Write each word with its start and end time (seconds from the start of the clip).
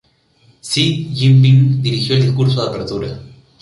Xi 0.63 0.97
Jinping 1.15 1.79
dirigió 1.83 2.15
el 2.15 2.23
discurso 2.23 2.63
de 2.63 2.69
apertura. 2.69 3.21